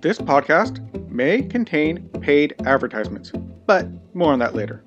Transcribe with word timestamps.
This 0.00 0.16
podcast 0.16 0.80
may 1.10 1.42
contain 1.42 2.08
paid 2.22 2.54
advertisements, 2.64 3.32
but 3.66 3.86
more 4.14 4.32
on 4.32 4.38
that 4.38 4.54
later. 4.54 4.82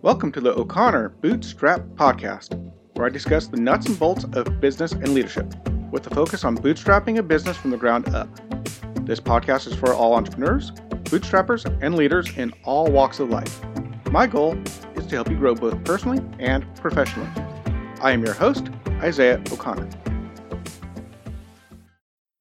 Welcome 0.00 0.32
to 0.32 0.40
the 0.40 0.58
O'Connor 0.58 1.10
Bootstrap 1.20 1.82
Podcast, 1.94 2.58
where 2.94 3.04
I 3.04 3.10
discuss 3.10 3.48
the 3.48 3.58
nuts 3.58 3.84
and 3.88 3.98
bolts 3.98 4.24
of 4.32 4.62
business 4.62 4.92
and 4.92 5.12
leadership, 5.12 5.54
with 5.90 6.06
a 6.06 6.14
focus 6.14 6.42
on 6.42 6.56
bootstrapping 6.56 7.18
a 7.18 7.22
business 7.22 7.58
from 7.58 7.70
the 7.70 7.76
ground 7.76 8.08
up. 8.14 8.30
This 9.04 9.20
podcast 9.20 9.66
is 9.66 9.74
for 9.74 9.92
all 9.92 10.14
entrepreneurs, 10.14 10.70
bootstrappers, 11.10 11.66
and 11.82 11.94
leaders 11.94 12.34
in 12.38 12.50
all 12.64 12.86
walks 12.90 13.20
of 13.20 13.28
life. 13.28 13.62
My 14.10 14.26
goal 14.26 14.56
is 14.94 15.06
to 15.08 15.16
help 15.16 15.28
you 15.28 15.36
grow 15.36 15.54
both 15.54 15.84
personally 15.84 16.24
and 16.38 16.64
professionally. 16.76 17.28
I 18.00 18.12
am 18.12 18.24
your 18.24 18.32
host, 18.32 18.70
Isaiah 19.02 19.38
O'Connor. 19.52 19.90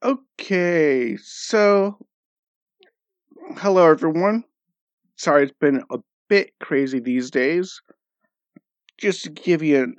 Okay, 0.03 1.17
so 1.17 1.97
hello 3.57 3.87
everyone. 3.87 4.43
Sorry, 5.15 5.43
it's 5.43 5.53
been 5.59 5.83
a 5.91 5.99
bit 6.29 6.51
crazy 6.59 6.99
these 6.99 7.31
days. 7.31 7.81
Just 8.97 9.23
to 9.23 9.29
give 9.29 9.61
you 9.61 9.95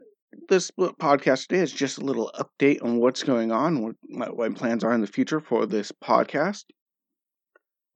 this 0.48 0.70
podcast 0.72 1.48
today 1.48 1.60
is 1.62 1.72
just 1.72 1.98
a 1.98 2.04
little 2.04 2.32
update 2.38 2.82
on 2.82 2.98
what's 2.98 3.22
going 3.22 3.52
on, 3.52 3.82
what 3.82 3.96
my, 4.08 4.26
what 4.30 4.50
my 4.52 4.58
plans 4.58 4.84
are 4.84 4.92
in 4.92 5.00
the 5.00 5.06
future 5.06 5.40
for 5.40 5.66
this 5.66 5.92
podcast. 5.92 6.64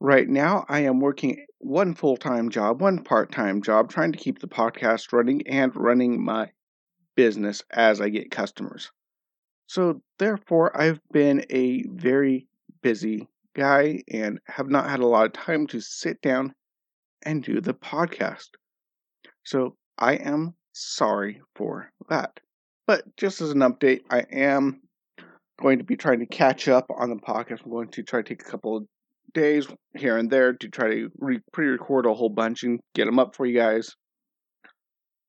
Right 0.01 0.29
now, 0.29 0.65
I 0.69 0.81
am 0.81 1.01
working 1.01 1.45
one 1.59 1.95
full 1.95 2.17
time 2.17 2.51
job, 2.51 2.81
one 2.81 3.03
part 3.03 3.33
time 3.33 3.63
job, 3.63 3.91
trying 3.91 4.13
to 4.13 4.19
keep 4.19 4.39
the 4.41 4.49
podcast 4.49 5.13
running 5.13 5.47
and 5.49 5.75
running 5.75 6.25
my 6.25 6.51
business 7.17 7.63
as 7.71 8.01
I 8.01 8.11
get 8.11 8.31
customers. 8.31 8.91
So, 9.67 10.01
therefore, 10.19 10.79
I've 10.81 11.01
been 11.13 11.45
a 11.51 11.85
very 11.89 12.47
busy 12.83 13.29
guy 13.55 14.03
and 14.11 14.39
have 14.47 14.69
not 14.69 14.89
had 14.89 15.01
a 15.01 15.07
lot 15.07 15.27
of 15.27 15.33
time 15.33 15.67
to 15.69 15.81
sit 15.81 16.21
down 16.23 16.55
and 17.23 17.43
do 17.43 17.61
the 17.61 17.75
podcast. 17.75 18.49
So, 19.45 19.77
I 19.99 20.15
am 20.15 20.55
sorry 20.73 21.41
for 21.55 21.91
that. 22.09 22.39
But 22.87 23.17
just 23.17 23.41
as 23.41 23.51
an 23.51 23.61
update, 23.61 24.03
I 24.11 24.21
am 24.31 24.83
going 25.61 25.79
to 25.79 25.85
be 25.85 25.97
trying 25.97 26.21
to 26.21 26.27
catch 26.27 26.69
up 26.69 26.87
on 26.91 27.11
the 27.11 27.17
podcast. 27.17 27.65
I'm 27.65 27.71
going 27.71 27.89
to 27.89 28.03
try 28.03 28.23
to 28.23 28.29
take 28.29 28.43
a 28.43 28.51
couple 28.51 28.77
of 28.77 28.85
days 29.35 29.67
here 29.97 30.17
and 30.17 30.31
there 30.31 30.53
to 30.53 30.69
try 30.69 30.89
to 30.91 31.11
re- 31.19 31.41
pre-record 31.53 32.07
a 32.07 32.15
whole 32.15 32.29
bunch 32.29 32.63
and 32.63 32.81
get 32.95 33.07
them 33.07 33.19
up 33.19 33.35
for 33.35 33.47
you 33.47 33.59
guys. 33.59 33.95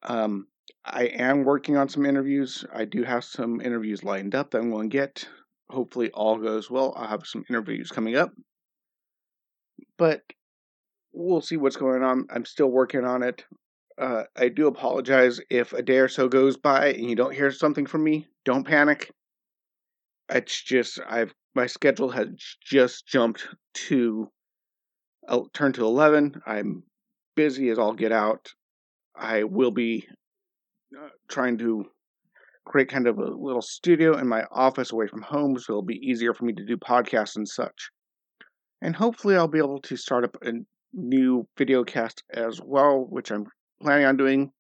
Um, 0.03 0.47
I 0.86 1.04
am 1.06 1.44
working 1.44 1.78
on 1.78 1.90
some 1.90 2.06
interviews. 2.06 2.66
I 2.73 2.86
do 2.86 3.04
have 3.04 3.23
some 3.23 3.62
interviews 3.62 4.04
lined 4.04 4.36
up 4.36 4.52
that 4.52 4.60
I'm 4.60 4.72
going 4.72 4.90
to 4.90 4.98
get. 4.98 5.28
Hopefully, 5.70 6.12
all 6.12 6.38
goes 6.38 6.72
well. 6.72 6.94
I'll 6.96 7.08
have 7.08 7.28
some 7.28 7.44
interviews 7.50 7.92
coming 7.92 8.16
up. 8.16 8.32
But 9.98 10.22
we'll 11.12 11.42
see 11.42 11.58
what's 11.58 11.76
going 11.76 12.04
on. 12.04 12.28
I'm 12.30 12.46
still 12.46 12.70
working 12.70 13.04
on 13.04 13.24
it. 13.24 13.44
Uh, 13.98 14.24
I 14.36 14.50
do 14.50 14.68
apologize 14.68 15.42
if 15.50 15.74
a 15.74 15.82
day 15.82 15.98
or 15.98 16.08
so 16.08 16.30
goes 16.30 16.56
by 16.56 16.94
and 16.94 17.09
you 17.09 17.16
don't 17.16 17.34
hear 17.34 17.52
something 17.52 17.86
from 17.86 18.04
me. 18.04 18.28
Don't 18.46 18.66
panic. 18.66 19.12
It's 20.30 20.62
just 20.62 21.00
I've 21.09 21.34
my 21.56 21.66
schedule 21.66 22.09
has 22.09 22.28
just 22.64 23.08
jumped 23.08 23.48
to 23.74 24.30
uh, 25.28 25.42
turn 25.54 25.74
to 25.74 25.86
11. 25.86 26.42
I'm 26.46 26.84
busy 27.36 27.70
as 27.70 27.80
all 27.80 27.94
get 27.94 28.12
out. 28.12 28.50
I 29.16 29.44
will 29.44 29.72
be 29.72 30.08
Uh, 30.96 31.10
trying 31.28 31.58
to 31.58 31.86
create 32.66 32.90
kind 32.90 33.08
of 33.08 33.18
a 33.18 33.26
little 33.26 33.62
studio 33.62 34.18
in 34.18 34.28
my 34.28 34.44
office 34.52 34.92
away 34.92 35.08
from 35.08 35.22
home 35.22 35.58
so 35.58 35.74
it'll 35.74 35.82
be 35.82 36.00
easier 36.02 36.34
for 36.34 36.46
me 36.46 36.54
to 36.54 36.66
do 36.66 36.78
podcasts 36.78 37.36
and 37.36 37.48
such. 37.48 37.90
And 38.82 38.96
hopefully, 38.96 39.36
I'll 39.36 39.48
be 39.48 39.58
able 39.58 39.82
to 39.82 39.98
start 39.98 40.24
up 40.24 40.38
a 40.44 40.52
new 40.94 41.48
video 41.58 41.84
cast 41.84 42.24
as 42.34 42.62
well, 42.64 43.06
which 43.10 43.32
I'm 43.32 43.48
planning 43.82 44.06
on 44.06 44.18
doing. 44.18 44.52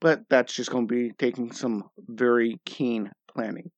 But 0.00 0.22
that's 0.28 0.52
just 0.52 0.70
going 0.70 0.88
to 0.88 0.94
be 0.94 1.12
taking 1.18 1.52
some 1.52 1.84
very 1.98 2.60
keen 2.64 3.10
planning. 3.32 3.70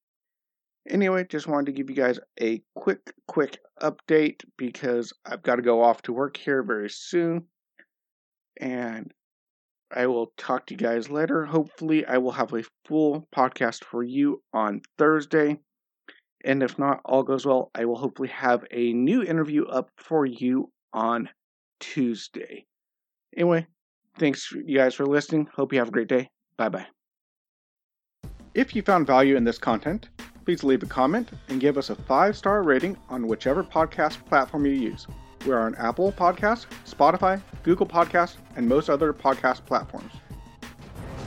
Anyway, 0.89 1.27
just 1.29 1.47
wanted 1.47 1.67
to 1.67 1.73
give 1.73 1.91
you 1.91 1.97
guys 1.97 2.19
a 2.41 2.63
quick, 2.75 3.13
quick 3.27 3.59
update 3.81 4.43
because 4.57 5.13
I've 5.27 5.43
got 5.43 5.57
to 5.57 5.63
go 5.63 5.83
off 5.83 6.03
to 6.03 6.13
work 6.13 6.37
here 6.37 6.63
very 6.63 6.89
soon. 6.89 7.47
And 8.59 9.13
I 9.95 10.07
will 10.07 10.33
talk 10.37 10.67
to 10.67 10.75
you 10.75 10.79
guys 10.79 11.11
later. 11.11 11.45
Hopefully, 11.47 12.05
I 12.05 12.19
will 12.19 12.33
have 12.33 12.53
a 12.53 12.65
full 12.85 13.27
podcast 13.35 13.85
for 13.85 14.03
you 14.03 14.43
on 14.53 14.83
Thursday. 14.99 15.59
And 16.45 16.63
if 16.63 16.79
not, 16.79 17.01
all 17.05 17.23
goes 17.23 17.47
well, 17.47 17.71
I 17.75 17.85
will 17.85 17.97
hopefully 17.97 18.29
have 18.29 18.65
a 18.71 18.93
new 18.93 19.23
interview 19.23 19.67
up 19.67 19.91
for 19.97 20.25
you 20.25 20.71
on 20.93 21.29
Tuesday. 21.81 22.67
Anyway, 23.37 23.67
thanks 24.19 24.53
you 24.53 24.77
guys 24.77 24.95
for 24.95 25.07
listening. 25.07 25.49
Hope 25.55 25.73
you 25.73 25.79
have 25.79 25.89
a 25.89 25.93
great 25.93 26.09
day. 26.09 26.29
Bye 26.57 26.69
bye. 26.69 26.87
If 28.55 28.75
you 28.75 28.83
found 28.83 29.07
value 29.07 29.37
in 29.37 29.45
this 29.45 29.59
content, 29.59 30.09
please 30.45 30.65
leave 30.65 30.83
a 30.83 30.87
comment 30.87 31.31
and 31.49 31.61
give 31.61 31.77
us 31.77 31.91
a 31.91 31.95
five 31.95 32.37
star 32.37 32.63
rating 32.63 32.97
on 33.09 33.27
whichever 33.27 33.63
podcast 33.63 34.25
platform 34.27 34.67
you 34.67 34.73
use. 34.73 35.07
We 35.47 35.53
are 35.53 35.61
on 35.61 35.75
Apple 35.77 36.13
Podcasts, 36.13 36.67
Spotify, 36.99 37.41
Google 37.63 37.87
Podcasts, 37.87 38.37
and 38.57 38.69
most 38.69 38.91
other 38.91 39.13
podcast 39.13 39.65
platforms. 39.67 40.13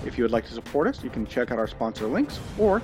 If 0.05 0.17
you 0.17 0.23
would 0.23 0.31
like 0.31 0.45
to 0.47 0.53
support 0.53 0.87
us, 0.87 1.03
you 1.03 1.09
can 1.09 1.25
check 1.25 1.51
out 1.51 1.59
our 1.59 1.67
sponsor 1.67 2.07
links, 2.07 2.39
or 2.57 2.81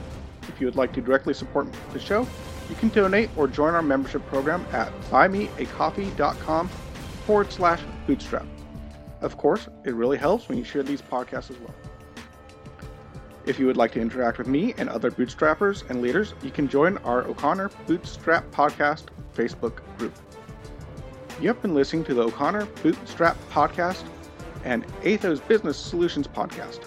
if 0.47 0.61
you 0.61 0.67
would 0.67 0.75
like 0.75 0.93
to 0.93 1.01
directly 1.01 1.33
support 1.33 1.67
the 1.91 1.99
show, 1.99 2.25
you 2.69 2.75
can 2.75 2.89
donate 2.89 3.29
or 3.35 3.47
join 3.47 3.73
our 3.73 3.81
membership 3.81 4.25
program 4.27 4.65
at 4.71 4.91
buymeacoffee.com 5.09 6.67
forward 7.25 7.51
slash 7.51 7.81
bootstrap. 8.05 8.45
Of 9.21 9.37
course, 9.37 9.67
it 9.83 9.95
really 9.95 10.17
helps 10.17 10.47
when 10.47 10.57
you 10.57 10.63
share 10.63 10.83
these 10.83 11.01
podcasts 11.01 11.49
as 11.49 11.57
well. 11.59 11.73
If 13.45 13.59
you 13.59 13.65
would 13.65 13.77
like 13.77 13.93
to 13.93 14.01
interact 14.01 14.37
with 14.37 14.47
me 14.47 14.73
and 14.77 14.89
other 14.89 15.09
bootstrappers 15.09 15.89
and 15.89 16.01
leaders, 16.01 16.33
you 16.43 16.51
can 16.51 16.67
join 16.67 16.97
our 16.99 17.23
O'Connor 17.23 17.69
Bootstrap 17.87 18.49
Podcast 18.51 19.05
Facebook 19.33 19.81
group. 19.97 20.13
You 21.39 21.49
have 21.49 21.61
been 21.61 21.75
listening 21.75 22.03
to 22.05 22.15
the 22.15 22.23
O'Connor 22.23 22.65
Bootstrap 22.81 23.37
Podcast 23.51 24.03
and 24.63 24.83
Athos 25.03 25.39
Business 25.39 25.77
Solutions 25.77 26.27
Podcast. 26.27 26.83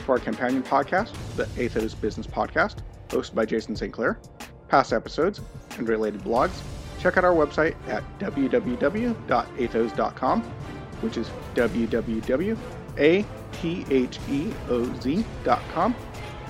For 0.00 0.12
our 0.12 0.18
companion 0.18 0.62
podcast, 0.62 1.14
the 1.36 1.48
Athos 1.56 1.94
Business 1.94 2.26
Podcast, 2.26 2.80
hosted 3.08 3.34
by 3.34 3.46
Jason 3.46 3.74
St. 3.74 3.90
Clair, 3.90 4.20
past 4.68 4.92
episodes, 4.92 5.40
and 5.78 5.88
related 5.88 6.20
blogs, 6.20 6.60
check 7.00 7.16
out 7.16 7.24
our 7.24 7.32
website 7.32 7.74
at 7.88 8.04
www.athos.com, 8.18 9.14
which 11.00 11.16
is 11.16 11.30
www.atheoz.com 11.54 12.56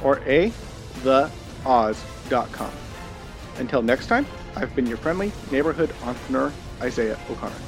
or 0.02 0.18
a 0.26 0.50
theoz.com. 0.50 2.72
Until 3.58 3.82
next 3.82 4.08
time, 4.08 4.26
I've 4.56 4.74
been 4.74 4.88
your 4.88 4.98
friendly 4.98 5.36
neighborhood 5.50 5.94
entrepreneur, 6.02 6.56
Isaiah 6.82 7.18
O'Connor. 7.28 7.64